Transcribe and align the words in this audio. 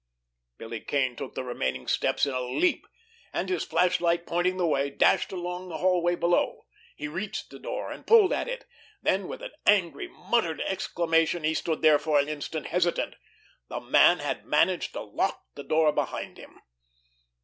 Billy 0.57 0.79
Kane 0.81 1.15
took 1.15 1.35
the 1.35 1.43
remaining 1.43 1.87
stairs 1.87 2.25
in 2.25 2.33
a 2.33 2.41
leap, 2.41 2.87
and, 3.31 3.47
his 3.49 3.63
flashlight 3.63 4.25
pointing 4.25 4.57
the 4.57 4.65
way, 4.65 4.89
dashed 4.89 5.31
along 5.31 5.69
the 5.69 5.77
hallway 5.77 6.15
below. 6.15 6.65
He 6.95 7.07
reached 7.07 7.51
the 7.51 7.59
door, 7.59 7.91
and 7.91 8.07
pulled 8.07 8.33
at 8.33 8.47
it. 8.47 8.65
Then, 9.03 9.27
with 9.27 9.43
an 9.43 9.51
angry, 9.67 10.07
muttered 10.07 10.59
exclamation, 10.61 11.43
he 11.43 11.53
stood 11.53 11.83
there 11.83 11.99
for 11.99 12.17
an 12.19 12.29
instant 12.29 12.65
hesitant. 12.69 13.15
The 13.67 13.79
man 13.79 14.17
had 14.17 14.43
managed 14.47 14.93
to 14.93 15.01
lock 15.03 15.43
the 15.53 15.63
door 15.63 15.91
behind 15.93 16.39
him! 16.39 16.59